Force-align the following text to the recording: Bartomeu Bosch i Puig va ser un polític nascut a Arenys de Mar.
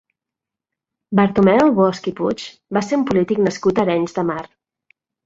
Bartomeu 1.19 1.69
Bosch 1.79 2.07
i 2.11 2.13
Puig 2.19 2.45
va 2.79 2.83
ser 2.87 2.99
un 3.01 3.05
polític 3.11 3.43
nascut 3.49 3.83
a 3.83 3.87
Arenys 3.87 4.17
de 4.17 4.25
Mar. 4.31 4.39